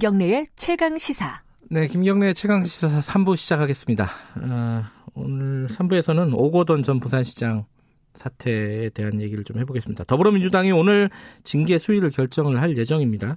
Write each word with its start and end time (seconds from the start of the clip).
김경래의 0.00 0.46
최강 0.56 0.96
시사. 0.96 1.42
네, 1.68 1.86
김경래의 1.86 2.32
최강 2.32 2.64
시사 2.64 2.88
3부 2.88 3.36
시작하겠습니다. 3.36 4.04
어, 4.04 4.82
오늘 5.12 5.68
3부에서는 5.68 6.32
오고돈 6.32 6.84
전 6.84 7.00
부산시장 7.00 7.66
사태에 8.14 8.88
대한 8.88 9.20
얘기를 9.20 9.44
좀 9.44 9.58
해보겠습니다. 9.58 10.04
더불어민주당이 10.04 10.72
오늘 10.72 11.10
징계 11.44 11.76
수위를 11.76 12.08
결정을 12.08 12.62
할 12.62 12.78
예정입니다. 12.78 13.36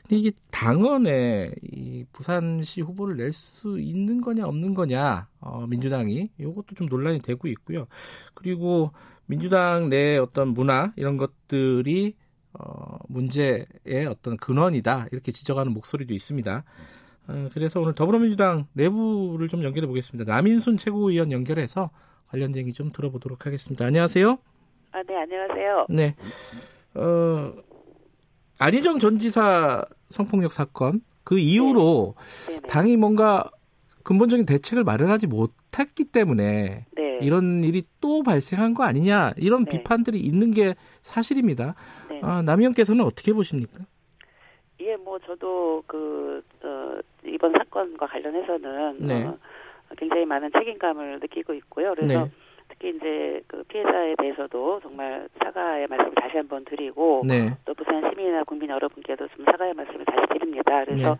근데 0.00 0.16
이게 0.16 0.30
당원에 0.50 1.52
이 1.62 2.06
부산시 2.10 2.80
후보를 2.80 3.18
낼 3.18 3.30
수 3.30 3.78
있는 3.78 4.22
거냐 4.22 4.46
없는 4.46 4.72
거냐 4.72 5.28
어, 5.40 5.66
민주당이 5.66 6.30
이것도 6.40 6.74
좀 6.74 6.86
논란이 6.86 7.20
되고 7.20 7.46
있고요. 7.48 7.86
그리고 8.32 8.92
민주당 9.26 9.90
내 9.90 10.16
어떤 10.16 10.54
문화 10.54 10.90
이런 10.96 11.18
것들이 11.18 12.14
어, 12.58 12.98
문제의 13.08 14.06
어떤 14.08 14.36
근원이다 14.36 15.06
이렇게 15.12 15.32
지적하는 15.32 15.72
목소리도 15.72 16.12
있습니다. 16.14 16.64
어, 17.28 17.48
그래서 17.52 17.80
오늘 17.80 17.94
더불어민주당 17.94 18.66
내부를 18.72 19.48
좀 19.48 19.62
연결해 19.62 19.86
보겠습니다. 19.86 20.30
남인순 20.32 20.76
최고위원 20.76 21.30
연결해서 21.30 21.90
관련 22.28 22.56
얘기 22.56 22.72
좀 22.72 22.90
들어보도록 22.90 23.46
하겠습니다. 23.46 23.84
안녕하세요. 23.84 24.38
아, 24.92 25.02
네, 25.02 25.16
안녕하세요. 25.16 25.86
네. 25.90 26.14
어, 26.94 27.52
안희정 28.58 28.98
전 28.98 29.18
지사 29.18 29.84
성폭력 30.08 30.52
사건 30.52 31.00
그 31.22 31.38
이후로 31.38 32.14
네. 32.48 32.60
당이 32.68 32.96
뭔가 32.96 33.50
근본적인 34.08 34.46
대책을 34.46 34.84
마련하지 34.84 35.26
못했기 35.26 36.06
때문에 36.10 36.86
네. 36.96 37.18
이런 37.20 37.62
일이 37.62 37.82
또 38.00 38.22
발생한 38.22 38.72
거 38.72 38.84
아니냐 38.84 39.32
이런 39.36 39.66
네. 39.66 39.70
비판들이 39.70 40.18
있는 40.18 40.50
게 40.50 40.76
사실입니다. 41.02 41.74
네. 42.08 42.18
아, 42.22 42.40
남의원께서는 42.40 43.04
어떻게 43.04 43.34
보십니까? 43.34 43.84
예, 44.80 44.96
뭐 44.96 45.18
저도 45.18 45.82
그 45.86 46.42
어, 46.62 46.98
이번 47.22 47.52
사건과 47.52 48.06
관련해서는 48.06 48.96
네. 49.00 49.24
어, 49.26 49.36
굉장히 49.98 50.24
많은 50.24 50.52
책임감을 50.52 51.20
느끼고 51.20 51.52
있고요. 51.52 51.94
그래서 51.94 52.24
네. 52.24 52.30
특히 52.70 52.96
이제 52.96 53.42
그 53.46 53.62
피해자에 53.64 54.14
대해서도 54.16 54.80
정말 54.80 55.28
사과의 55.44 55.86
말씀을 55.86 56.14
다시 56.14 56.38
한번 56.38 56.64
드리고 56.64 57.24
네. 57.28 57.50
또 57.66 57.74
부산 57.74 58.00
시민이나 58.08 58.42
국민 58.44 58.70
여러분께도 58.70 59.28
좀 59.36 59.44
사과의 59.44 59.74
말씀을 59.74 60.06
다시 60.06 60.26
드립니다. 60.32 60.82
그래서 60.86 61.10
네. 61.10 61.16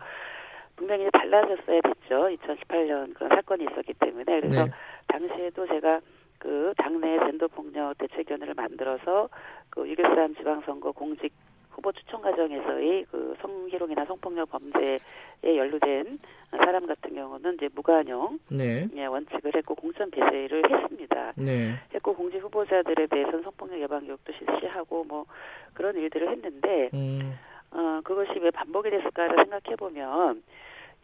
분명히 0.79 1.09
달라졌어야 1.11 1.81
됐죠. 1.81 2.29
2018년 2.29 3.13
그런 3.13 3.29
사건이 3.29 3.65
있었기 3.69 3.93
때문에 3.95 4.39
그래서 4.39 4.65
네. 4.65 4.71
당시에도 5.07 5.67
제가 5.67 5.99
그 6.37 6.73
당내 6.77 7.19
젠더 7.19 7.49
폭력 7.49 7.97
대책위원회를 7.97 8.53
만들어서 8.53 9.27
그 9.69 9.83
6.13 9.83 10.37
지방선거 10.37 10.93
공직 10.93 11.33
후보 11.71 11.91
추천 11.91 12.21
과정에서의 12.21 13.05
그 13.11 13.35
성희롱이나 13.41 14.05
성폭력 14.05 14.49
범죄에 14.51 14.99
연루된 15.43 16.19
사람 16.51 16.87
같은 16.87 17.13
경우는 17.13 17.55
이제 17.55 17.69
무관용 17.75 18.39
네. 18.49 18.87
예, 18.95 19.05
원칙을 19.05 19.51
했고 19.55 19.75
공천 19.75 20.09
배제를 20.09 20.63
했습니다. 20.71 21.33
네. 21.35 21.75
했고 21.93 22.15
공직 22.15 22.41
후보자들에 22.41 23.07
대해서는 23.07 23.43
성폭력 23.43 23.79
예방 23.81 24.05
교육도 24.05 24.31
실시하고 24.31 25.03
뭐 25.03 25.25
그런 25.73 25.95
일들을 25.97 26.29
했는데 26.29 26.89
음. 26.93 27.37
어 27.71 28.01
그것이 28.03 28.39
왜 28.39 28.51
반복이 28.51 28.89
됐을까를 28.89 29.35
생각해 29.35 29.75
보면 29.77 30.43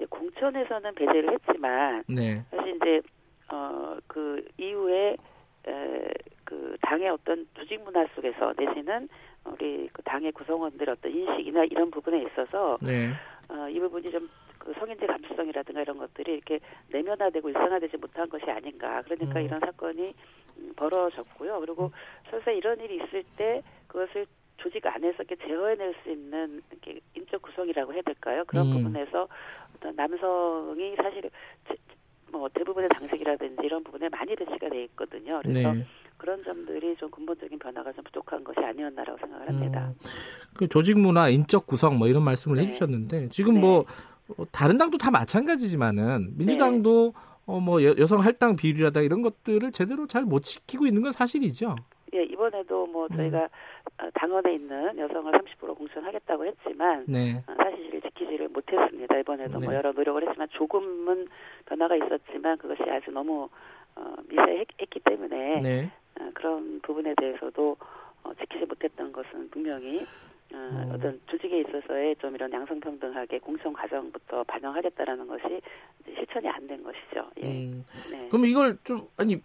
공천에서는 0.09 0.95
배제를 0.95 1.33
했지만 1.33 2.03
네. 2.08 2.44
사실 2.52 2.75
이제 2.75 3.02
어 3.52 3.85
그 4.08 4.45
이후에 4.58 5.17
에, 5.67 6.08
그 6.43 6.77
당의 6.81 7.09
어떤 7.09 7.45
조직 7.53 7.81
문화 7.83 8.05
속에서 8.15 8.53
내지는 8.58 9.09
우리 9.45 9.89
그 9.92 10.02
당의 10.03 10.31
구성원들의 10.31 10.95
어떤 10.98 11.11
인식이나 11.11 11.65
이런 11.65 11.92
부분에 11.92 12.23
있어서 12.23 12.77
네. 12.82 13.11
어, 13.49 13.67
이 13.70 13.80
부분이 13.80 14.11
좀 14.11 14.30
그 14.65 14.73
성인지 14.80 15.05
감수성이라든가 15.05 15.82
이런 15.82 15.99
것들이 15.99 16.33
이렇게 16.33 16.59
내면화되고 16.89 17.49
일상화되지 17.49 17.97
못한 17.97 18.27
것이 18.27 18.49
아닌가. 18.49 19.03
그러니까 19.03 19.39
음. 19.39 19.45
이런 19.45 19.59
사건이 19.59 20.15
음, 20.58 20.73
벌어졌고요. 20.76 21.59
그리고 21.59 21.92
설사 22.32 22.49
이런 22.49 22.80
일이 22.80 22.95
있을 22.95 23.23
때 23.37 23.61
그것을 23.87 24.26
조직 24.58 24.86
안에서 24.86 25.23
이렇게 25.23 25.36
제어해낼 25.48 25.93
수 26.04 26.10
있는 26.10 26.61
이렇게 26.71 26.99
인적 27.16 27.42
구성이라고 27.42 27.93
해야 27.93 28.02
될까요? 28.02 28.43
그런 28.48 28.67
음. 28.67 28.73
부분에서 28.73 29.27
어떤 29.76 29.95
남성이 29.95 30.95
사실 30.95 31.30
뭐 32.32 32.49
대부분의 32.49 32.89
당색이라든지 32.89 33.61
이런 33.64 33.83
부분에 33.83 34.10
많이 34.10 34.36
배치가 34.36 34.70
돼 34.70 34.83
있거든요. 34.86 35.42
그래서 35.44 35.73
네. 35.73 35.86
그런 36.17 36.44
점들이 36.44 36.95
좀 36.98 37.10
근본적인 37.11 37.60
변화가 37.60 37.94
좀 37.94 38.04
부족한 38.05 38.44
것이 38.44 38.60
아니었나라고 38.60 39.17
생각을 39.20 39.48
합니다. 39.48 39.88
음, 39.88 40.10
그 40.55 40.67
조직 40.67 40.98
문화, 40.98 41.30
인적 41.30 41.67
구성 41.67 41.98
뭐 41.98 42.08
이런 42.08 42.23
말씀을 42.23 42.58
네. 42.58 42.64
해주셨는데 42.64 43.30
지금 43.30 43.55
네. 43.55 43.60
뭐 43.61 43.86
다른 44.52 44.77
당도 44.77 44.98
다 44.98 45.11
마찬가지지만은 45.11 46.33
민주당도 46.38 47.14
네. 47.14 47.21
어, 47.45 47.60
뭐 47.60 47.83
여, 47.83 47.94
성 48.08 48.21
할당 48.21 48.55
비율이라다 48.55 49.02
이런 49.02 49.21
것들을 49.21 49.71
제대로 49.71 50.08
잘 50.08 50.23
못 50.23 50.42
지키고 50.42 50.88
있는 50.88 51.04
건 51.04 51.11
사실이죠. 51.11 51.76
예, 52.35 52.47
이번에도 52.49 52.85
뭐 52.87 53.07
음. 53.11 53.15
저희가 53.17 53.49
음. 54.01 54.11
당원에 54.13 54.53
있는 54.55 54.97
여성을 54.97 55.31
30% 55.31 55.77
공천하겠다고 55.77 56.45
했지만 56.45 57.05
네. 57.07 57.41
어, 57.47 57.53
사실 57.57 57.95
을 57.95 58.01
지키지를 58.01 58.49
못했습니다. 58.49 59.17
이번에도 59.17 59.51
뭐 59.53 59.59
네. 59.61 59.65
뭐 59.67 59.75
여러 59.75 59.91
노력을 59.93 60.21
했지만 60.27 60.47
조금은 60.51 61.27
변화가 61.65 61.95
있었지만 61.95 62.57
그것이 62.57 62.83
아주 62.89 63.11
너무 63.11 63.49
어, 63.95 64.15
미세했기 64.27 64.99
때문에 64.99 65.61
네. 65.61 65.91
어, 66.19 66.29
그런 66.33 66.81
부분에 66.81 67.15
대해서도 67.17 67.77
어, 68.23 68.33
지키지 68.41 68.65
못했던 68.65 69.11
것은 69.11 69.49
분명히 69.49 70.02
어, 70.53 70.57
음. 70.57 70.91
어떤 70.93 71.19
조직에 71.27 71.61
있어서의 71.61 72.15
좀 72.17 72.35
이런 72.35 72.52
양성평등하게 72.52 73.39
공천 73.39 73.73
과정부터 73.73 74.43
반영하겠다라는 74.43 75.27
것이 75.27 75.61
실천이 76.05 76.47
안 76.49 76.67
된 76.67 76.83
것이죠. 76.83 77.29
예. 77.41 77.47
음. 77.47 77.85
네. 78.11 78.27
그럼 78.29 78.45
이걸 78.45 78.77
좀 78.83 79.07
아니 79.17 79.41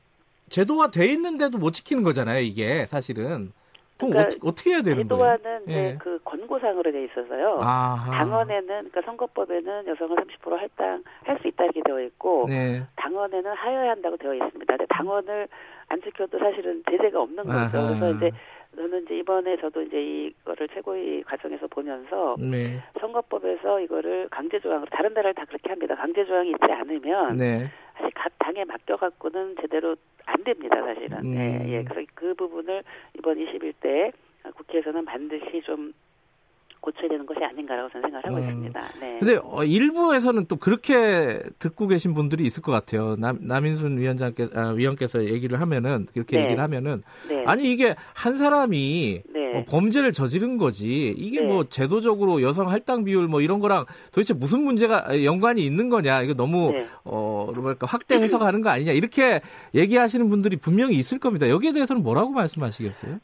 제도화 0.50 0.90
돼 0.90 1.06
있는데도 1.06 1.56
못 1.58 1.70
지키는 1.70 2.02
거잖아요. 2.02 2.40
이게 2.40 2.84
사실은. 2.86 3.52
그럼 3.96 4.12
그러니까 4.12 4.20
어떻게, 4.28 4.48
어떻게 4.48 4.70
해야 4.70 4.82
되는 4.82 5.06
거예요? 5.08 5.36
제도화는 5.38 5.64
예. 5.68 5.96
그 6.00 6.18
권고상으로 6.24 6.90
돼 6.90 7.04
있어서요. 7.04 7.58
아하. 7.60 8.10
당원에는 8.10 8.66
그러니까 8.66 9.02
선거법에는 9.02 9.86
여성은 9.86 10.16
30% 10.16 10.56
할당 10.56 11.04
할 11.24 11.38
수 11.40 11.48
있다 11.48 11.64
이렇게 11.64 11.82
되어 11.84 12.00
있고 12.02 12.46
네. 12.48 12.82
당원에는 12.96 13.52
하여야 13.52 13.90
한다고 13.92 14.16
되어 14.16 14.34
있습니다. 14.34 14.76
근데 14.76 14.86
당원을 14.88 15.48
안 15.88 16.02
지켜도 16.02 16.38
사실은 16.38 16.82
제재가 16.90 17.20
없는 17.20 17.44
거죠. 17.44 17.78
아하. 17.78 17.88
그래서 17.98 18.10
이제 18.16 18.30
저는 18.76 19.02
이제 19.04 19.18
이번에 19.18 19.56
저도 19.60 19.82
이제 19.82 20.00
이거를 20.00 20.68
최고위 20.74 21.22
과정에서 21.24 21.66
보면서 21.66 22.36
네. 22.38 22.82
선거법에서 23.00 23.80
이거를 23.80 24.28
강제 24.30 24.58
조항으로 24.60 24.86
다른 24.90 25.12
나라를 25.12 25.34
다 25.34 25.44
그렇게 25.46 25.68
합니다. 25.70 25.94
강제 25.96 26.24
조항이 26.24 26.50
있지 26.50 26.72
않으면 26.72 27.36
네. 27.36 27.68
각 28.14 28.32
당에 28.38 28.64
맡겨 28.64 28.96
갖고는 28.96 29.56
제대로 29.60 29.96
안 30.26 30.44
됩니다, 30.44 30.76
사실은. 30.82 31.18
음. 31.24 31.34
네, 31.34 31.64
예. 31.68 31.84
그래서 31.84 32.06
그 32.14 32.34
부분을 32.34 32.82
이번 33.18 33.36
21대 33.36 34.12
국회에서는 34.54 35.04
반드시 35.04 35.62
좀 35.64 35.92
고쳐야 36.80 37.08
되는 37.08 37.26
것이 37.26 37.44
아닌가라고 37.44 37.90
저는 37.90 38.10
생각을 38.10 38.26
하고 38.26 38.36
음. 38.36 38.48
있습니다. 38.48 38.80
네. 39.00 39.18
근데 39.18 39.38
어, 39.42 39.64
일부에서는 39.64 40.46
또 40.46 40.56
그렇게 40.56 41.40
듣고 41.58 41.86
계신 41.86 42.14
분들이 42.14 42.44
있을 42.44 42.62
것 42.62 42.72
같아요. 42.72 43.16
남, 43.16 43.38
남인순 43.42 43.98
위원장께 43.98 44.48
아, 44.54 44.70
위원께서 44.70 45.24
얘기를 45.24 45.60
하면은 45.60 46.06
그렇게 46.12 46.36
네. 46.36 46.44
얘기를 46.44 46.62
하면은 46.62 47.02
네. 47.28 47.44
아니 47.46 47.70
이게 47.70 47.94
한 48.14 48.38
사람이 48.38 49.22
네. 49.28 49.39
어, 49.54 49.64
범죄를 49.66 50.12
저지른 50.12 50.58
거지 50.58 51.14
이게 51.16 51.40
네. 51.40 51.46
뭐 51.46 51.64
제도적으로 51.68 52.42
여성 52.42 52.70
할당 52.70 53.04
비율 53.04 53.28
뭐 53.28 53.40
이런 53.40 53.60
거랑 53.60 53.86
도대체 54.12 54.34
무슨 54.34 54.62
문제가 54.62 55.24
연관이 55.24 55.64
있는 55.64 55.88
거냐 55.88 56.22
이거 56.22 56.34
너무 56.34 56.72
네. 56.72 56.86
어 57.04 57.50
뭐랄까 57.54 57.86
확대 57.86 58.16
해석하는 58.16 58.60
거 58.60 58.70
아니냐 58.70 58.92
이렇게 58.92 59.40
얘기하시는 59.74 60.28
분들이 60.28 60.56
분명히 60.56 60.96
있을 60.96 61.18
겁니다. 61.18 61.48
여기에 61.48 61.72
대해서는 61.72 62.02
뭐라고 62.02 62.30
말씀하시겠어요? 62.30 63.18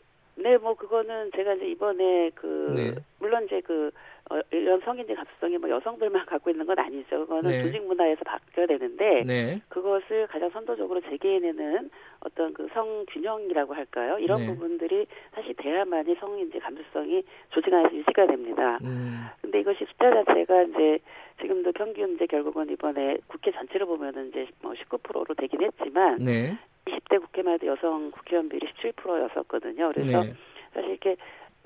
네, 0.46 0.58
뭐 0.58 0.74
그거는 0.74 1.32
제가 1.34 1.54
이제 1.54 1.66
이번에 1.66 2.30
그 2.36 2.72
네. 2.76 2.94
물론 3.18 3.46
이제 3.46 3.60
그 3.62 3.90
어, 4.30 4.38
이런 4.52 4.80
성인지 4.80 5.12
감수성이 5.12 5.58
뭐 5.58 5.68
여성들만 5.68 6.26
갖고 6.26 6.50
있는 6.50 6.64
건 6.66 6.78
아니죠. 6.78 7.26
그거는 7.26 7.50
네. 7.50 7.62
조직 7.62 7.84
문화에서 7.84 8.22
바뀌어야 8.24 8.68
되는데 8.68 9.24
네. 9.24 9.60
그것을 9.68 10.28
가장 10.28 10.48
선도적으로 10.50 11.00
재개해내는 11.00 11.90
어떤 12.20 12.54
그 12.54 12.68
성균형이라고 12.72 13.74
할까요? 13.74 14.18
이런 14.20 14.42
네. 14.42 14.46
부분들이 14.46 15.06
사실 15.34 15.52
돼야만이 15.54 16.14
성인지 16.14 16.60
감수성이 16.60 17.24
조직 17.50 17.74
안에서 17.74 17.96
유지가 17.96 18.28
됩니다. 18.28 18.78
음. 18.84 19.26
근데 19.42 19.58
이것이 19.58 19.84
숫자 19.84 20.12
자체가 20.12 20.62
이제 20.62 21.00
지금도 21.40 21.72
평균 21.72 22.14
이제 22.14 22.26
결국은 22.26 22.70
이번에 22.70 23.16
국회 23.26 23.50
전체를 23.50 23.86
보면은 23.86 24.28
이제 24.28 24.46
뭐 24.62 24.74
19%로 24.74 25.34
되긴 25.34 25.62
했지만 25.62 26.18
네. 26.22 26.56
20대 26.86 27.20
국회만 27.20 27.54
해도 27.54 27.66
여성 27.66 28.10
국회의원 28.10 28.48
비율이 28.48 28.66
17%였었거든요. 28.66 29.92
그래서 29.92 30.22
네. 30.22 30.34
사실 30.72 30.90
이렇게 30.90 31.16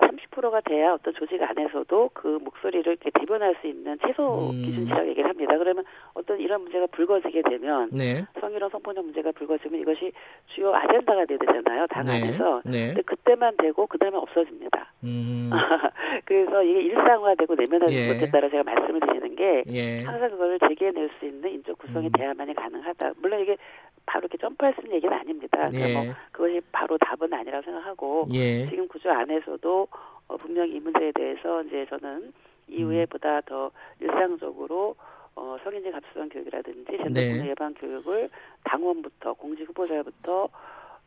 30%가 0.01 0.61
돼야 0.61 0.93
어떤 0.93 1.13
조직 1.13 1.41
안에서도 1.41 2.09
그 2.13 2.39
목소리를 2.43 2.85
이렇게 2.91 3.09
대변할 3.11 3.55
수 3.61 3.67
있는 3.67 3.97
최소 4.05 4.49
음. 4.49 4.61
기준치라고 4.63 5.07
얘기를 5.09 5.29
합니다. 5.29 5.57
그러면 5.57 5.83
어떤 6.13 6.39
이런 6.39 6.61
문제가 6.61 6.87
불거지게 6.87 7.43
되면 7.43 7.89
네. 7.91 8.25
성희롱 8.39 8.69
성폭력 8.69 9.05
문제가 9.05 9.31
불거지면 9.31 9.79
이것이 9.81 10.11
주요 10.47 10.73
아젠다가 10.73 11.25
돼야 11.25 11.37
되잖아요. 11.37 11.87
당 11.87 12.05
네. 12.05 12.21
안에서. 12.21 12.61
네. 12.65 12.87
근데 12.87 13.01
그때만 13.03 13.55
되고 13.57 13.85
그다음에 13.87 14.17
없어집니다. 14.17 14.91
음. 15.03 15.49
그래서 16.25 16.63
이게 16.63 16.81
일상화되고 16.81 17.55
내면화되지 17.55 17.97
예. 17.97 18.13
못했다고 18.13 18.49
제가 18.49 18.63
말씀을 18.63 18.99
드리는 18.99 19.35
게 19.35 19.63
예. 19.67 20.03
항상 20.03 20.29
그걸 20.31 20.59
제기해낼 20.59 21.09
수 21.19 21.25
있는 21.25 21.49
인적 21.49 21.77
구성이 21.77 22.07
음. 22.07 22.11
돼야만이 22.11 22.53
가능하다. 22.53 23.13
물론 23.21 23.39
이게 23.41 23.57
바로 24.05 24.21
이렇게 24.21 24.37
점프할 24.37 24.73
수 24.75 24.81
있는 24.81 24.97
얘기는 24.97 25.15
아닙니다. 25.15 25.69
그러니까 25.69 25.89
예. 25.89 25.93
뭐 25.93 26.13
그것이 26.31 26.61
바로 26.71 26.97
답은 26.97 27.33
아니라고 27.33 27.63
생각하고 27.63 28.27
예. 28.33 28.67
지금 28.69 28.87
구조 28.87 29.09
안에서도 29.11 29.87
어, 30.31 30.37
분명히 30.37 30.75
이 30.75 30.79
문제에 30.79 31.11
대해서 31.11 31.61
이제 31.63 31.85
저는 31.89 32.31
이후에 32.69 33.01
음. 33.01 33.05
보다 33.09 33.41
더 33.41 33.69
일상적으로 33.99 34.95
어, 35.35 35.57
성인지 35.63 35.91
갑수성 35.91 36.29
교육이라든지 36.29 36.85
젠더폭력 36.85 37.43
네. 37.43 37.49
예방 37.49 37.73
교육을 37.73 38.29
당원부터 38.63 39.33
공직 39.33 39.67
후보자부터 39.67 40.49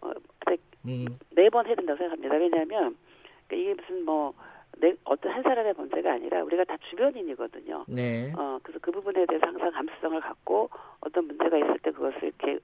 어, 0.02 0.12
음. 0.86 1.06
매번 1.30 1.66
해야 1.66 1.74
된다고 1.74 1.96
생각합니다. 1.96 2.36
왜냐하면 2.36 2.96
그러니까 3.48 3.56
이게 3.56 3.74
무슨 3.74 4.04
뭐 4.04 4.34
내, 4.78 4.94
어떤 5.04 5.32
한 5.32 5.42
사람의 5.42 5.74
문제가 5.78 6.12
아니라 6.12 6.42
우리가 6.44 6.64
다 6.64 6.76
주변인이거든요. 6.90 7.84
네. 7.88 8.30
어, 8.36 8.58
그래서 8.62 8.78
그 8.82 8.90
부분에 8.90 9.24
대해서 9.24 9.46
항상 9.46 9.70
감수성을 9.70 10.20
갖고 10.20 10.68
어떤 11.00 11.26
문제가 11.26 11.56
있을 11.56 11.78
때 11.78 11.90
그것을 11.92 12.24
이렇게 12.24 12.58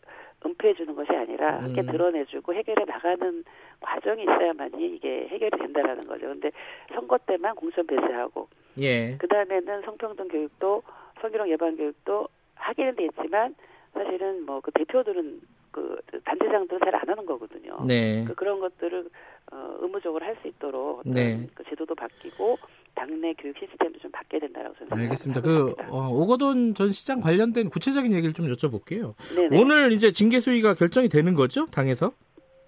은폐해 0.45 0.75
주는 0.75 0.95
것이 0.95 1.13
아니라 1.13 1.59
음. 1.59 1.65
함께 1.65 1.83
드러내주고 1.83 2.55
해결해 2.55 2.85
나가는 2.87 3.45
과정이 3.81 4.23
있어야만이 4.23 4.95
이게 4.97 5.29
해결이 5.29 5.59
된다라는 5.59 6.07
거죠. 6.07 6.29
근데 6.29 6.51
선거 6.95 7.19
때만 7.19 7.55
공천 7.55 7.87
배제하고, 7.87 8.49
예. 8.81 9.17
그 9.19 9.29
다음에는 9.29 9.83
성평등 9.83 10.29
교육도 10.29 10.83
성희롱 11.21 11.51
예방 11.51 11.77
교육도 11.77 12.29
하기는 12.55 12.97
돼 12.97 13.05
있지만 13.07 13.55
사실은 13.93 14.47
뭐 14.47 14.61
그 14.61 14.71
대표들은 14.73 15.41
그 15.73 16.01
단체장들은 16.25 16.81
잘 16.81 16.95
안 16.95 17.09
하는 17.09 17.27
거거든요. 17.27 17.85
네. 17.87 18.25
그 18.27 18.35
그런 18.35 18.61
것들을 18.61 19.09
어, 19.53 19.77
의무적으로 19.81 20.25
할 20.25 20.37
수 20.43 20.49
있도록 20.49 21.03
네. 21.05 21.47
그 21.55 21.63
제도도 21.65 21.95
바뀌고 21.95 22.59
당내 23.01 23.33
교육 23.39 23.57
시스템도 23.59 23.99
좀 23.99 24.11
바뀌어야 24.11 24.41
된다고 24.41 24.75
생각합니다. 24.75 24.97
알겠습니다. 24.97 25.41
그 25.41 25.75
어, 25.89 26.09
오거돈 26.11 26.75
전 26.75 26.93
시장 26.93 27.21
관련된 27.21 27.71
구체적인 27.71 28.13
얘기를 28.13 28.35
좀 28.35 28.47
여쭤볼게요. 28.47 29.15
네네. 29.35 29.59
오늘 29.59 29.93
이제 29.93 30.13
징계 30.13 30.39
수위가 30.39 30.75
결정이 30.75 31.09
되는 31.09 31.35
거죠, 31.35 31.67
당에서? 31.67 32.13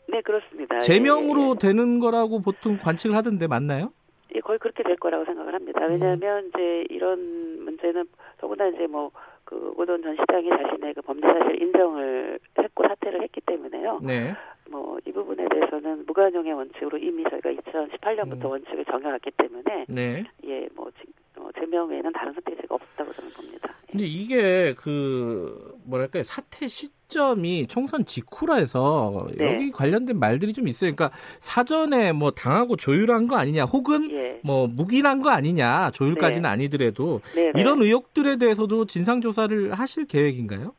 네, 0.09 0.23
그렇습니다. 0.23 0.81
제명으로 0.81 1.43
예, 1.43 1.51
예. 1.51 1.59
되는 1.59 2.01
거라고 2.01 2.41
보통 2.41 2.79
관측을 2.79 3.15
하던데 3.15 3.47
맞나요? 3.47 3.93
예, 4.35 4.41
거의 4.41 4.59
그렇게 4.59 4.83
될 4.83 4.97
거라고 4.97 5.27
생각을 5.27 5.55
합니다. 5.55 5.85
왜냐하면 5.87 6.45
음. 6.45 6.51
이제 6.55 6.85
이런 6.89 7.65
문제는 7.65 8.07
더구나 8.39 8.69
이제 8.69 8.87
뭐 8.87 9.11
그 9.53 9.75
오건 9.77 10.03
전 10.03 10.17
시장이 10.17 10.49
자신의 10.49 10.95
그 10.95 11.03
범죄 11.03 11.27
사실 11.27 11.61
인정을 11.63 12.39
했고 12.59 12.85
사퇴를 12.89 13.23
했기 13.23 13.41
때문에요. 13.43 14.01
네. 14.03 14.35
뭐 14.73 14.93
이 15.07 15.13
부분에 15.13 15.47
대해서는 15.49 16.07
무관용의 16.07 16.53
원칙으로 16.53 16.97
이미 16.99 17.25
저희가 17.25 17.51
2018년부터 17.51 18.45
음. 18.45 18.51
원칙을 18.51 18.85
정해왔기 18.85 19.31
때문에 19.37 19.85
네. 19.89 20.25
예, 20.45 20.69
뭐 20.75 20.91
어, 21.39 21.49
제명 21.59 21.89
외에는 21.91 22.13
다른 22.13 22.33
선택지가 22.35 22.75
없다고 22.75 23.13
저는 23.13 23.31
봅니다. 23.33 23.75
예. 23.89 23.93
근데 23.93 24.05
이게 24.05 24.75
그 24.75 25.77
뭐랄까요 25.85 26.23
사태 26.23 26.69
시점이 26.69 27.67
총선 27.67 28.05
직후라 28.05 28.57
해서 28.57 29.27
네. 29.37 29.53
여기 29.55 29.71
관련된 29.73 30.19
말들이 30.19 30.53
좀 30.53 30.69
있어요. 30.69 30.95
그러니까 30.95 31.17
사전에 31.41 32.13
뭐 32.13 32.31
당하고 32.31 32.77
조율한 32.77 33.27
거 33.27 33.37
아니냐, 33.37 33.65
혹은 33.65 34.11
예. 34.13 34.41
뭐 34.45 34.69
묵인한 34.69 35.21
거 35.21 35.31
아니냐, 35.31 35.91
조율까지는 35.91 36.43
네. 36.43 36.49
아니더라도 36.49 37.21
네, 37.35 37.51
네. 37.53 37.61
이런 37.61 37.83
의혹들에 37.83 38.37
대해서도 38.37 38.87
진상 38.87 39.21
조사를 39.21 39.73
하실 39.73 40.07
계획인가요? 40.07 40.75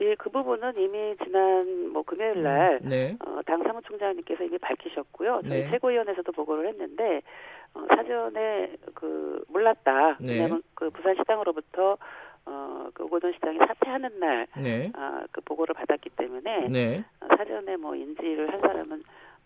예, 0.00 0.14
그 0.16 0.30
부분은 0.30 0.76
이미 0.76 1.16
지난 1.22 1.88
뭐 1.92 2.02
금요일 2.02 2.42
날 2.42 2.80
음, 2.82 2.88
네. 2.88 3.16
어, 3.24 3.40
당 3.46 3.62
사무총장님께서 3.62 4.44
이미 4.44 4.58
밝히셨고요. 4.58 5.42
저희 5.46 5.64
네. 5.64 5.70
최고위원회에서도 5.70 6.32
보고를 6.32 6.68
했는데 6.68 7.22
어, 7.74 7.84
사전에 7.88 8.76
그 8.94 9.44
몰랐다. 9.48 10.18
네. 10.20 10.32
왜냐하면 10.32 10.62
그 10.74 10.90
부산시장으로부터 10.90 11.96
어, 12.46 12.88
그 12.92 13.04
오고돈 13.04 13.32
시장이 13.32 13.58
사퇴하는 13.66 14.20
날, 14.20 14.46
네. 14.58 14.92
아, 14.94 15.24
그 15.32 15.40
보고를 15.40 15.74
받았기 15.74 16.10
때문에 16.10 16.68
네. 16.68 17.04
어, 17.20 17.26
사전에 17.36 17.76
뭐 17.76 17.94
인지를 17.94 18.52
한 18.52 18.60
사람은 18.60 19.02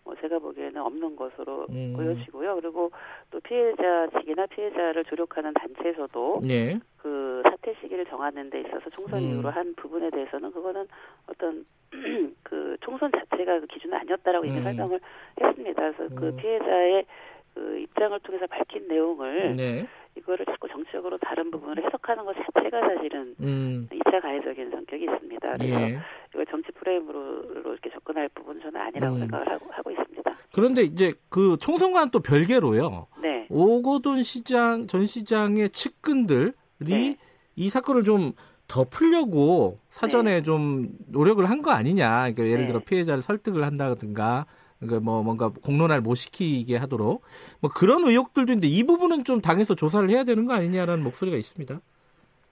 뭐 0.09 0.15
제가 0.21 0.39
보기에는 0.39 0.81
없는 0.81 1.15
것으로 1.15 1.67
음. 1.69 1.93
보여지고요. 1.95 2.55
그리고 2.55 2.89
또 3.29 3.39
피해자 3.41 4.07
측이나 4.17 4.47
피해자를 4.47 5.05
조력하는 5.05 5.53
단체에서도 5.53 6.41
네. 6.43 6.79
그 6.97 7.43
사퇴 7.43 7.75
시기를 7.79 8.05
정하는 8.07 8.49
데 8.49 8.61
있어서 8.61 8.89
총선 8.89 9.21
음. 9.21 9.33
이후로 9.33 9.51
한 9.51 9.75
부분에 9.75 10.09
대해서는 10.09 10.51
그거는 10.51 10.87
어떤 11.27 11.63
그 12.41 12.75
총선 12.81 13.11
자체가 13.11 13.59
그 13.59 13.67
기준은 13.67 13.99
아니었다라고 13.99 14.45
이미 14.45 14.57
음. 14.57 14.63
설명을 14.63 14.99
했습니다. 15.39 15.91
그래서 15.91 16.15
그 16.15 16.27
음. 16.29 16.35
피해자의 16.37 17.05
그 17.53 17.77
입장을 17.77 18.19
통해서 18.21 18.47
밝힌 18.47 18.87
내용을 18.87 19.55
네. 19.55 19.87
이거를 20.19 20.45
자꾸 20.45 20.67
정치적으로 20.67 21.17
다른 21.17 21.49
부분을 21.51 21.83
해석하는 21.85 22.25
것 22.25 22.35
자체가 22.35 22.79
사실은 22.81 23.35
음. 23.39 23.87
2차 23.91 24.21
가해적인 24.21 24.69
성격이 24.71 25.05
있습니다. 25.05 25.57
그래서 25.57 25.81
예. 25.81 25.99
이걸 26.33 26.45
정치 26.47 26.71
프레임으로 26.73 27.43
이렇게 27.55 27.89
접근할 27.89 28.29
부분은 28.29 28.61
저는 28.61 28.79
아니라고 28.79 29.15
음. 29.15 29.19
생각을 29.21 29.49
하고, 29.49 29.65
하고 29.71 29.91
있습니다. 29.91 30.37
그런데 30.53 30.81
이제 30.83 31.13
그 31.29 31.57
총선과는 31.59 32.11
또 32.11 32.19
별개로요. 32.19 33.07
네. 33.21 33.47
오고돈 33.49 34.23
시장 34.23 34.87
전 34.87 35.05
시장의 35.05 35.69
측근들이 35.69 36.51
네. 36.79 37.17
이 37.55 37.69
사건을 37.69 38.03
좀 38.03 38.33
덮으려고 38.67 39.79
사전에 39.89 40.35
네. 40.35 40.41
좀 40.41 40.89
노력을 41.07 41.43
한 41.49 41.61
거 41.61 41.71
아니냐. 41.71 42.09
그러니까 42.09 42.45
예를 42.45 42.59
네. 42.61 42.65
들어 42.67 42.79
피해자를 42.79 43.21
설득을 43.21 43.63
한다든가 43.65 44.45
그러니까 44.79 44.99
뭐 45.01 45.23
뭔가 45.23 45.49
공론화를 45.49 46.01
못 46.01 46.15
시키게 46.15 46.77
하도록 46.77 47.21
뭐 47.59 47.71
그런 47.73 48.03
의혹들도 48.03 48.51
있는데 48.53 48.67
이 48.67 48.83
부분은 48.83 49.23
좀 49.25 49.41
당에서 49.41 49.75
조사를 49.75 50.09
해야 50.09 50.23
되는 50.23 50.45
거 50.45 50.53
아니냐라는 50.53 51.03
목소리가 51.03 51.37
있습니다. 51.37 51.79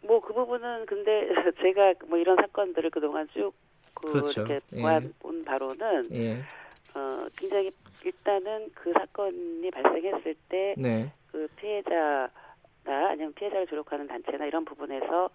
뭐 0.03 0.21
그 0.27 0.33
부분은 0.33 0.85
근데 0.85 1.27
제가 1.61 1.93
뭐 2.07 2.17
이런 2.17 2.35
사건들을 2.35 2.89
그동안 2.89 3.27
쭉그 3.33 4.11
그렇죠. 4.11 4.41
이렇게 4.41 4.59
예. 4.75 5.09
본 5.19 5.43
바로는 5.45 6.09
예. 6.11 6.39
어 6.95 7.27
굉장히 7.37 7.71
일단은 8.03 8.69
그 8.73 8.91
사건이 8.93 9.71
발생했을 9.71 10.35
때그 10.49 10.79
네. 10.79 11.11
그 11.31 11.47
피해자나 11.57 12.29
아니면 12.87 13.33
피해자를 13.33 13.67
조력하는 13.67 14.07
단체나 14.07 14.45
이런 14.45 14.65
부분에서 14.65 15.29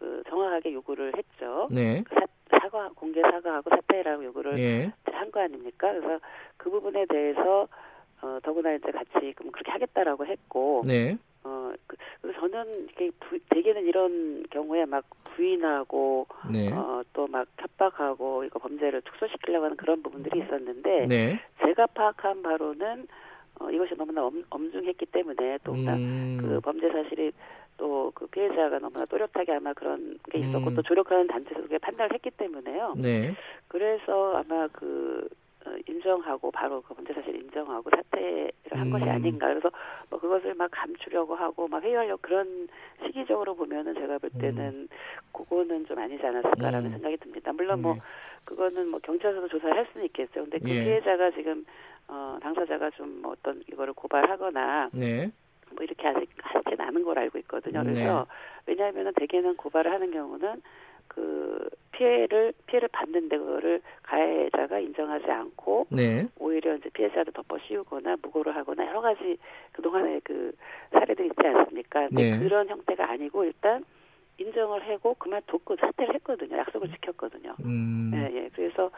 그 0.00 0.22
정확하게 0.28 0.72
요구를 0.72 1.12
했죠. 1.16 1.68
네. 1.70 2.02
그 2.08 2.14
사, 2.14 2.26
사과 2.58 2.88
공개 2.96 3.20
사과하고 3.20 3.70
사퇴라고 3.70 4.24
요구를 4.24 4.58
예. 4.58 4.92
한거 5.04 5.40
아닙니까? 5.40 5.92
그래서 5.92 6.18
그 6.56 6.70
부분에 6.70 7.06
대해서 7.06 7.68
어 8.22 8.38
더구나 8.42 8.72
이제 8.72 8.90
같이 8.90 9.32
그럼 9.36 9.52
그렇게 9.52 9.70
하겠다라고 9.70 10.26
했고 10.26 10.82
네. 10.86 11.16
어 11.44 11.72
그, 11.86 11.96
저는 12.34 12.88
이게 12.90 13.10
부, 13.20 13.38
대개는 13.50 13.86
이런 13.86 14.42
경우에 14.50 14.84
막 14.86 15.04
부인하고 15.36 16.26
네. 16.50 16.70
어 16.72 17.02
또 17.12 17.26
막 17.26 17.46
협박하고 17.58 18.44
이거 18.44 18.58
범죄를 18.58 19.02
축소시키려고 19.02 19.64
하는 19.64 19.76
그런 19.76 20.02
부분들이 20.02 20.40
있었는데 20.40 21.06
네. 21.06 21.40
제가 21.60 21.86
파악한 21.88 22.42
바로는 22.42 23.06
어, 23.60 23.70
이것이 23.70 23.94
너무나 23.94 24.24
엄, 24.24 24.42
엄중했기 24.48 25.06
때문에 25.06 25.58
또 25.64 25.72
음. 25.72 26.38
그 26.40 26.60
범죄 26.60 26.88
사실이 26.90 27.32
또 27.80 28.12
그 28.14 28.26
피해자가 28.26 28.78
너무나 28.78 29.06
또렷하게 29.06 29.54
아마 29.54 29.72
그런 29.72 30.18
게 30.30 30.38
있었고 30.40 30.68
음. 30.70 30.74
또 30.74 30.82
조력하는 30.82 31.26
단체에서 31.26 31.62
그게 31.62 31.78
판단을 31.78 32.12
했기 32.12 32.30
때문에요. 32.30 32.94
네. 32.98 33.34
그래서 33.66 34.36
아마 34.36 34.68
그 34.68 35.26
어, 35.64 35.70
인정하고 35.86 36.50
바로 36.50 36.82
그 36.82 36.92
문제 36.94 37.12
사실 37.14 37.34
인정하고 37.36 37.88
사퇴를 37.90 38.52
한 38.72 38.86
음. 38.86 38.92
것이 38.92 39.04
아닌가 39.04 39.48
그래서 39.48 39.70
뭐 40.10 40.18
그것을 40.18 40.54
막 40.54 40.70
감추려고 40.70 41.34
하고 41.34 41.66
막 41.68 41.82
회유하려고 41.82 42.18
그런 42.20 42.68
시기적으로 43.04 43.54
보면은 43.54 43.94
제가 43.94 44.18
볼 44.18 44.30
때는 44.38 44.58
음. 44.58 44.88
그거는 45.32 45.86
좀 45.86 45.98
아니지 45.98 46.24
않았을까라는 46.26 46.86
음. 46.86 46.92
생각이 46.92 47.16
듭니다. 47.18 47.52
물론 47.52 47.82
뭐 47.82 47.94
네. 47.94 48.00
그거는 48.44 48.88
뭐 48.88 49.00
경찰서도 49.00 49.48
조사를 49.48 49.76
할 49.76 49.86
수는 49.92 50.06
있겠죠. 50.06 50.42
근데 50.42 50.58
그 50.58 50.68
예. 50.70 50.84
피해자가 50.84 51.30
지금 51.30 51.64
어 52.08 52.38
당사자가 52.42 52.90
좀뭐 52.90 53.32
어떤 53.32 53.62
이거를 53.68 53.92
고발하거나 53.94 54.90
네. 54.92 55.30
뭐 55.74 55.84
이렇게 55.84 56.06
아직 56.08 56.28
하진 56.38 56.80
않은 56.80 57.02
걸 57.04 57.18
알고 57.18 57.38
있거든요. 57.40 57.82
그래서 57.82 58.26
네. 58.28 58.34
왜냐하면은 58.66 59.12
대개는 59.14 59.56
고발을 59.56 59.90
하는 59.90 60.10
경우는 60.10 60.62
그 61.08 61.68
피해를 61.92 62.52
피해를 62.66 62.88
받는데 62.88 63.36
그거를 63.36 63.82
가해자가 64.02 64.78
인정하지 64.78 65.30
않고 65.30 65.88
네. 65.90 66.28
오히려 66.38 66.76
이제 66.76 66.88
피해자를 66.90 67.32
덮어 67.32 67.58
씌우거나 67.58 68.16
무고를 68.22 68.54
하거나 68.54 68.86
여러 68.86 69.00
가지 69.00 69.36
그 69.72 69.82
동안의 69.82 70.20
그 70.22 70.52
사례들이 70.92 71.28
있지 71.28 71.46
않습니까? 71.46 72.08
네. 72.12 72.38
그런 72.38 72.68
형태가 72.68 73.10
아니고 73.10 73.44
일단 73.44 73.84
인정을 74.38 74.88
하고 74.88 75.14
그만 75.14 75.42
뒀고 75.46 75.76
사퇴를 75.76 76.14
했거든요. 76.14 76.56
약속을 76.58 76.88
지켰거든요. 76.92 77.56
음. 77.64 78.12
예, 78.14 78.36
예. 78.36 78.50
그래서 78.54 78.86
어, 78.86 78.90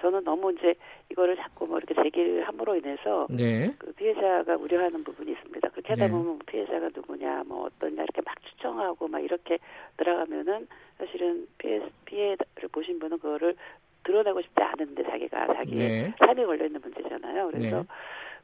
저는 0.00 0.24
너무 0.24 0.52
이제 0.52 0.74
이거를 1.10 1.36
자꾸 1.36 1.66
뭐 1.66 1.78
이렇게 1.78 1.94
제기를 1.94 2.42
함으로 2.46 2.76
인해서 2.76 3.26
네. 3.30 3.74
그 3.78 3.92
피해자가 3.92 4.56
우려하는 4.56 5.04
부분이 5.04 5.32
있습니다. 5.32 5.68
그렇게 5.68 5.88
하다 5.92 6.06
네. 6.06 6.10
보면 6.10 6.38
피해자가 6.46 6.90
누구냐, 6.94 7.44
뭐 7.46 7.66
어떠냐 7.66 8.02
이렇게 8.02 8.22
막 8.24 8.34
추정하고 8.44 9.08
막 9.08 9.20
이렇게 9.20 9.58
들어가면은 9.96 10.68
사실은 10.98 11.46
피해 11.58 11.80
피해를 12.04 12.68
보신 12.72 12.98
분은 12.98 13.18
그거를 13.18 13.54
드러내고 14.04 14.40
싶지 14.42 14.62
않은데 14.62 15.02
자기가 15.04 15.54
자기의 15.54 15.88
네. 15.88 16.14
삶에 16.18 16.44
걸려 16.44 16.66
있는 16.66 16.80
문제잖아요. 16.80 17.50
그래서 17.50 17.76
네. 17.78 17.84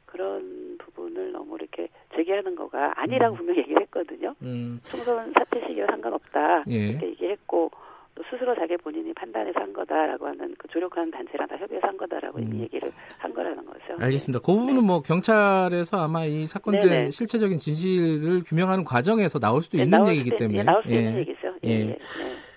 그런 0.05 0.77
부분을 0.77 1.31
너무 1.31 1.55
이렇게 1.55 1.89
제기하는 2.15 2.55
거가 2.55 2.93
아니라고 2.95 3.35
음. 3.35 3.37
분명히 3.37 3.59
얘기를 3.59 3.81
했거든요. 3.83 4.33
음. 4.41 4.79
총선 4.83 5.33
사퇴 5.37 5.67
시기와 5.67 5.87
상관없다 5.87 6.63
예. 6.69 6.73
이렇게 6.73 7.07
얘기했고 7.07 7.71
또 8.17 8.23
스스로 8.31 8.55
자기 8.55 8.75
본인이 8.77 9.13
판단해서 9.13 9.59
한 9.59 9.71
거다라고 9.71 10.25
하는 10.25 10.55
그 10.57 10.67
조력하는 10.69 11.11
단체랑 11.11 11.47
다 11.47 11.55
협의해서 11.55 11.87
한 11.87 11.97
거다라고 11.97 12.39
음. 12.39 12.59
얘기를 12.61 12.91
한 13.19 13.31
거라는 13.31 13.63
거죠. 13.63 13.79
알겠습니다. 13.99 14.39
그 14.39 14.53
부분은 14.53 14.81
네. 14.81 14.87
뭐 14.87 15.01
경찰에서 15.01 15.97
아마 15.97 16.25
이 16.25 16.47
사건된 16.47 16.89
네네. 16.89 17.11
실체적인 17.11 17.59
진실을 17.59 18.41
규명하는 18.43 18.85
과정에서 18.85 19.37
나올 19.37 19.61
수도 19.61 19.77
네, 19.77 19.83
있는 19.83 19.99
나올 19.99 20.09
얘기이기 20.09 20.35
때문에 20.35 20.59
예, 20.59 20.63
나올 20.63 20.81
수 20.81 20.89
예. 20.89 20.97
있는 20.97 21.19
얘기죠. 21.19 21.53
예. 21.63 21.69
예. 21.69 21.83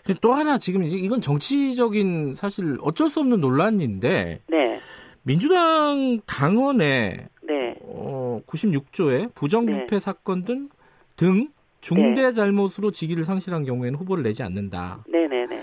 네. 0.07 0.15
또 0.23 0.33
하나 0.33 0.57
지금 0.57 0.83
이건 0.83 1.21
정치적인 1.21 2.35
사실 2.35 2.79
어쩔 2.81 3.11
수 3.11 3.21
없는 3.21 3.43
논란인데 3.43 4.41
네. 4.47 4.79
민주당 5.23 6.21
당원의 6.27 7.29
네. 7.43 7.75
어, 7.83 8.41
96조의 8.47 9.35
부정부패 9.35 9.87
네. 9.87 10.01
사건 10.01 10.45
등, 10.45 10.71
등 11.17 11.49
중대 11.81 12.23
네. 12.23 12.33
잘못으로 12.33 12.91
직위를 12.91 13.25
상실한 13.25 13.65
경우에는 13.65 13.99
후보를 13.99 14.23
내지 14.23 14.43
않는다. 14.43 15.05
네네네. 15.09 15.63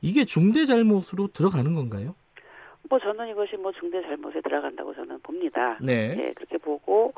이게 0.00 0.24
중대 0.24 0.66
잘못으로 0.66 1.28
들어가는 1.28 1.74
건가요? 1.74 2.14
뭐 2.88 2.98
저는 2.98 3.28
이것이 3.28 3.56
뭐 3.56 3.72
중대 3.72 4.02
잘못에 4.02 4.40
들어간다고 4.42 4.94
저는 4.94 5.20
봅니다. 5.22 5.78
네. 5.80 6.14
네 6.14 6.32
그렇게 6.34 6.58
보고 6.58 7.14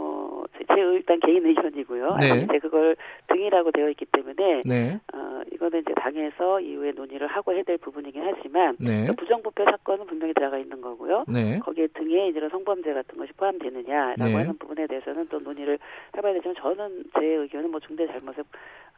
어, 0.00 0.44
제 0.56 0.80
일단 0.80 1.18
개인 1.18 1.44
의견이고요. 1.44 2.16
네. 2.20 2.44
이제 2.44 2.58
그걸 2.60 2.94
등이라고 3.26 3.72
되어 3.72 3.88
있기 3.90 4.06
때문에 4.06 4.62
네. 4.64 5.00
어, 5.12 5.40
이거는 5.52 5.80
이제 5.80 5.92
당에서 5.94 6.60
이후에 6.60 6.92
논의를 6.92 7.26
하고 7.26 7.52
해야 7.52 7.64
될 7.64 7.78
부분이긴 7.78 8.22
하지만 8.24 8.76
네. 8.78 8.86
그러니까 8.86 9.14
부정부패 9.14 9.64
사건은 9.64 10.06
분명히 10.06 10.34
들어가 10.34 10.56
있는 10.56 10.80
거고요. 10.80 11.24
네. 11.26 11.58
거기에 11.58 11.88
등에 11.88 12.28
이제 12.28 12.40
성범죄 12.48 12.94
같은 12.94 13.18
것이 13.18 13.32
포함되느냐라고 13.32 14.24
네. 14.24 14.34
하는 14.34 14.56
부분에 14.58 14.86
대해서는 14.86 15.26
또 15.30 15.40
논의를 15.40 15.80
해봐야 16.16 16.32
되지만 16.34 16.54
저는 16.54 17.04
제 17.18 17.26
의견은 17.26 17.72
뭐 17.72 17.80
중대 17.80 18.06
잘못에 18.06 18.42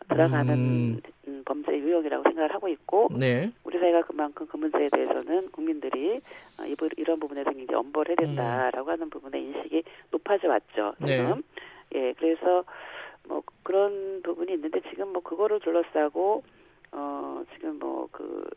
들어가는 0.08 0.54
음. 0.54 1.00
음 1.28 1.42
범죄 1.46 1.78
유형이라고 1.78 2.24
생각을 2.24 2.52
하고 2.54 2.68
있고 2.68 3.08
네. 3.12 3.50
우리 3.70 3.78
사회가 3.78 4.02
그만큼 4.02 4.48
그 4.48 4.56
문제에 4.56 4.88
대해서는 4.88 5.52
국민들이 5.52 6.20
어, 6.58 6.64
이런 6.96 7.20
부분에서 7.20 7.52
굉장히 7.52 7.78
엄벌해야 7.78 8.16
된다라고 8.16 8.88
음. 8.88 8.92
하는 8.92 9.10
부분의 9.10 9.44
인식이 9.44 9.84
높아져 10.10 10.48
왔죠. 10.48 10.92
지금 10.98 11.42
네. 11.92 11.98
예 12.08 12.12
그래서 12.14 12.64
뭐 13.28 13.44
그런 13.62 14.22
부분이 14.24 14.54
있는데 14.54 14.80
지금 14.90 15.12
뭐 15.12 15.22
그거를 15.22 15.60
둘러싸고 15.60 16.42
어 16.90 17.44
지금 17.54 17.78
뭐그 17.78 18.50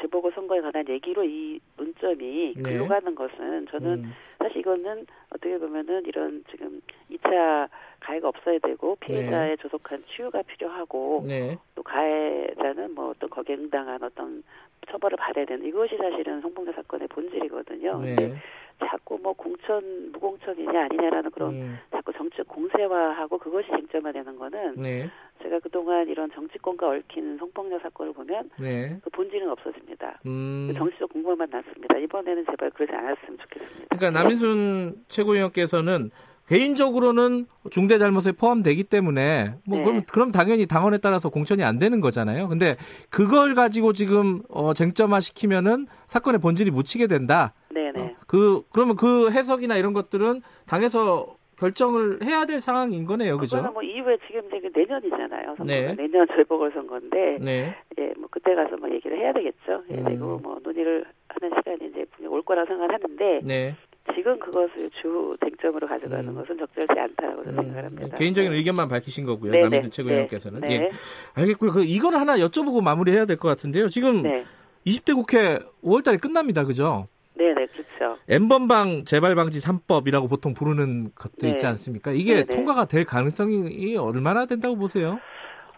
재보궐 0.00 0.32
선거에 0.32 0.60
관한 0.60 0.88
얘기로 0.88 1.24
이 1.24 1.60
논점이 1.76 2.54
네. 2.56 2.62
글로 2.62 2.86
가는 2.86 3.14
것은 3.14 3.66
저는 3.70 4.04
음. 4.04 4.12
사실 4.38 4.58
이거는 4.58 5.06
어떻게 5.30 5.58
보면은 5.58 6.04
이런 6.06 6.44
지금 6.50 6.80
2차 7.10 7.68
가해가 8.00 8.28
없어야 8.28 8.58
되고 8.60 8.96
피해자의 8.96 9.50
네. 9.50 9.56
조속한 9.56 10.04
치유가 10.08 10.42
필요하고 10.42 11.24
네. 11.26 11.58
또 11.74 11.82
가해자는 11.82 12.94
뭐 12.94 13.10
어떤 13.10 13.28
거기에 13.30 13.56
응당한 13.56 14.02
어떤 14.02 14.42
처벌을 14.90 15.16
받아야 15.16 15.44
되는 15.44 15.66
이것이 15.66 15.96
사실은 15.96 16.40
성폭력 16.40 16.74
사건의 16.74 17.08
본질이거든요. 17.08 18.00
네. 18.00 18.14
근데 18.14 18.40
자꾸 18.86 19.18
뭐 19.20 19.32
공천 19.32 20.12
무공천이냐 20.12 20.84
아니냐라는 20.84 21.30
그런 21.30 21.54
음. 21.54 21.78
자꾸 21.90 22.12
정치적 22.12 22.46
공세화하고 22.48 23.38
그것이 23.38 23.68
쟁점화되는 23.68 24.38
거는 24.38 24.74
네. 24.76 25.10
제가 25.48 25.60
그동안 25.60 26.06
이런 26.08 26.30
정치권과 26.32 26.88
얽힌 26.88 27.38
성폭력 27.38 27.80
사건을 27.82 28.12
보면 28.12 28.50
네. 28.60 28.98
그 29.02 29.10
본질은 29.10 29.48
없어집니다. 29.50 30.20
음. 30.26 30.68
그 30.70 30.78
정치적 30.78 31.10
공부만 31.10 31.48
났습니다. 31.50 31.96
이번에는 31.96 32.44
제발 32.50 32.70
그러지 32.70 32.92
않았으면 32.92 33.38
좋겠습니다. 33.38 33.96
그러니까 33.96 34.22
남인순 34.22 35.04
최고위원께서는 35.08 36.10
개인적으로는 36.48 37.46
중대 37.70 37.98
잘못에 37.98 38.32
포함되기 38.32 38.84
때문에 38.84 39.54
뭐 39.66 39.78
네. 39.78 39.84
그럼 39.84 40.02
그럼 40.10 40.32
당연히 40.32 40.66
당원에 40.66 40.98
따라서 40.98 41.28
공천이 41.28 41.62
안 41.62 41.78
되는 41.78 42.00
거잖아요. 42.00 42.48
근데 42.48 42.76
그걸 43.10 43.54
가지고 43.54 43.92
지금 43.92 44.40
어 44.48 44.72
쟁점화 44.72 45.20
시키면은 45.20 45.86
사건의 46.06 46.40
본질이 46.40 46.70
묻히게 46.70 47.06
된다. 47.06 47.52
네, 47.70 47.92
네. 47.92 48.00
어, 48.00 48.16
그 48.26 48.62
그러면 48.72 48.96
그 48.96 49.30
해석이나 49.30 49.76
이런 49.76 49.92
것들은 49.92 50.40
당에서 50.66 51.37
결정을 51.58 52.20
해야 52.24 52.44
될 52.44 52.60
상황인 52.60 53.04
거네요, 53.04 53.36
그죠? 53.38 53.56
그거는 53.56 53.74
뭐 53.74 53.82
이후에 53.82 54.16
지금 54.26 54.42
이제 54.56 54.70
내년이잖아요. 54.74 55.46
선거가 55.56 55.64
네. 55.64 55.94
내년 55.96 56.26
재보궐 56.36 56.70
선거인데, 56.72 57.38
네. 57.40 57.74
예, 57.98 58.12
뭐 58.16 58.28
그때 58.30 58.54
가서 58.54 58.76
뭐 58.76 58.88
얘기를 58.90 59.18
해야 59.18 59.32
되겠죠. 59.32 59.82
예, 59.90 59.94
음. 59.96 60.12
이거 60.12 60.38
뭐 60.42 60.58
논의를 60.62 61.04
하는 61.28 61.56
시간이 61.56 61.90
이제 61.90 62.04
올 62.28 62.42
거라 62.42 62.64
생각하는데, 62.64 63.40
네. 63.44 63.74
지금 64.14 64.38
그것을 64.38 64.88
주 65.02 65.36
쟁점으로 65.44 65.86
가져가는 65.86 66.26
음. 66.28 66.34
것은 66.34 66.56
적절치 66.58 66.92
않다고 66.98 67.42
음. 67.42 67.54
생각합니다. 67.54 68.16
개인적인 68.16 68.50
네. 68.52 68.56
의견만 68.56 68.88
밝히신 68.88 69.24
거고요. 69.26 69.52
네, 69.52 69.68
네. 69.68 69.88
최고위원께서는. 69.90 70.60
네. 70.60 70.74
예. 70.74 70.90
알겠고요. 71.34 71.72
그 71.72 71.84
이걸 71.84 72.14
하나 72.14 72.36
여쭤보고 72.36 72.82
마무리해야 72.82 73.26
될 73.26 73.36
것 73.36 73.48
같은데요. 73.48 73.88
지금 73.88 74.22
네. 74.22 74.44
20대 74.86 75.14
국회 75.14 75.58
5월달에 75.84 76.20
끝납니다. 76.20 76.64
그죠? 76.64 77.08
네네 77.38 77.66
그렇죠. 77.66 78.18
N번방 78.28 79.04
재발 79.04 79.34
방지 79.34 79.60
3법이라고 79.60 80.28
보통 80.28 80.54
부르는 80.54 81.12
것도 81.14 81.46
네. 81.46 81.50
있지 81.50 81.66
않습니까? 81.66 82.10
이게 82.10 82.34
네네. 82.34 82.46
통과가 82.46 82.86
될 82.86 83.04
가능성이 83.04 83.96
얼마나 83.96 84.46
된다고 84.46 84.76
보세요? 84.76 85.18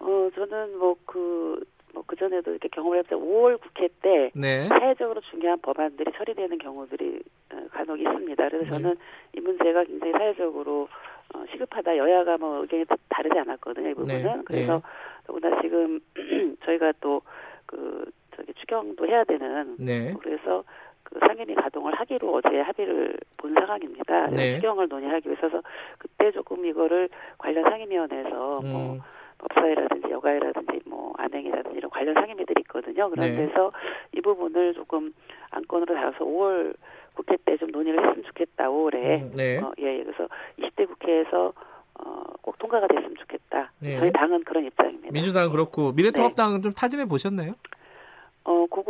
어 0.00 0.29
저는 0.35 0.79
뭐그 0.79 1.64
뭐 1.95 2.05
그 2.07 2.17
전에도 2.17 2.52
이렇게 2.52 2.69
경험을 2.69 2.99
해봤자 2.99 3.17
5월 3.17 3.61
국회 3.61 3.88
때 4.00 4.31
네. 4.35 4.69
사회적으로 4.69 5.21
중요한 5.23 5.61
법안들이 5.61 6.12
처리되는 6.17 6.59
경우들이 6.59 7.21
어, 7.52 7.67
간혹 7.73 8.00
있습니다. 8.00 8.49
그래서 8.49 8.64
네. 8.64 8.71
저는 8.71 8.97
이 9.37 9.40
문제가 9.40 9.85
굉장히 9.85 10.12
사회적으로 10.12 10.88
어, 11.35 11.45
시급하다. 11.52 11.97
여야가 11.97 12.38
뭐 12.38 12.62
의견이 12.62 12.85
다르지 13.09 13.38
않았거든요. 13.38 13.90
이 13.90 13.95
부분은. 13.95 14.23
네. 14.23 14.43
그래서 14.45 14.75
네. 14.76 15.26
더구나 15.26 15.61
지금 15.61 16.00
저희가 16.64 16.93
또 17.00 17.21
그 17.71 18.05
저기 18.37 18.52
추경도 18.55 19.07
해야 19.07 19.23
되는 19.23 19.76
네. 19.79 20.12
그래서 20.21 20.64
그 21.12 21.19
상임위 21.21 21.55
가동을 21.55 21.95
하기로 21.95 22.35
어제 22.35 22.61
합의를 22.61 23.17
본 23.37 23.55
상황입니다. 23.55 24.29
네. 24.29 24.57
추경을 24.57 24.88
논의하기 24.88 25.29
위해서 25.29 25.62
그때 25.99 26.31
조금 26.33 26.64
이거를 26.64 27.09
관련 27.38 27.64
상임위원회에서 27.64 28.31
뭐 28.31 28.61
음. 28.61 28.73
뭐 28.73 28.99
법사위라든지 29.38 30.11
여가위라든지 30.11 30.81
뭐 30.87 31.14
안행이라든지 31.17 31.79
이런 31.79 31.90
관련 31.90 32.14
상임위들이 32.14 32.61
있거든요. 32.62 33.09
그런 33.11 33.31
네. 33.31 33.47
데서 33.47 33.73
이 34.12 34.21
부분을 34.21 34.75
조금 34.75 35.12
안건으로 35.50 35.95
달아서 35.95 36.19
5월 36.25 36.75
국회 37.14 37.37
때 37.45 37.57
좀 37.61 37.71
논의를 37.71 38.00
했으면 38.00 38.25
좋겠다. 38.25 38.69
5월에 38.69 38.95
음, 39.23 39.33
네. 39.37 39.59
어, 39.59 39.71
예, 39.79 40.02
그래서 40.02 40.29
20대 40.59 40.87
국회에서 40.88 41.52
어, 42.02 42.23
꼭 42.40 42.59
통과가 42.59 42.87
됐으면 42.87 43.14
좋겠다. 43.17 43.71
네. 43.81 43.99
저희 43.99 44.11
당은 44.12 44.45
그런 44.45 44.64
입장입니다. 44.64 45.09
민주당은 45.12 45.50
그렇고 45.50 45.93
미래통합당은 45.93 46.57
네. 46.57 46.62
좀 46.62 46.73
타진해 46.73 47.05
보셨나요? 47.07 47.52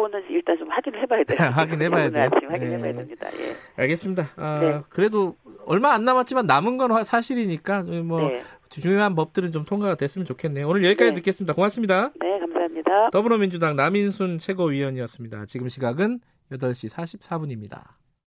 어, 0.01 0.09
그거는 0.09 0.25
일단 0.31 0.57
좀 0.59 0.69
확인을 0.69 1.03
해봐야 1.03 1.25
돼요. 1.25 1.51
확인해봐야 1.51 2.11
돼요. 2.11 2.31
확인해봐야 2.33 2.93
네. 2.93 2.99
됩니다. 2.99 3.29
예. 3.39 3.83
알겠습니다. 3.83 4.29
아, 4.37 4.61
네. 4.61 4.81
그래도 4.89 5.37
얼마 5.67 5.93
안 5.93 6.05
남았지만 6.05 6.47
남은 6.47 6.79
건 6.79 7.05
사실이니까 7.05 7.83
뭐 8.05 8.29
네. 8.29 8.43
중요한 8.69 9.15
법들은 9.15 9.53
좀 9.53 9.65
통과가 9.65 9.97
됐으면 9.97 10.25
좋겠네요. 10.25 10.69
오늘 10.69 10.85
여기까지 10.85 11.11
네. 11.11 11.15
듣겠습니다. 11.17 11.55
고맙습니다. 11.55 12.13
네, 12.21 12.39
감사합니다. 12.39 13.11
더불어민주당 13.11 13.77
남인순 13.77 14.39
최고위원이었습니다. 14.39 15.47
지금 15.47 15.69
시각은 15.69 16.21
8시 16.53 16.91
44분입니다. 16.95 17.83